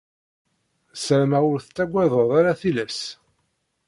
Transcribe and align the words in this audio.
Ssarameɣ 0.95 1.43
ur 1.51 1.59
tettagaded 1.61 2.29
ara 2.39 2.59
tillas. 2.59 2.99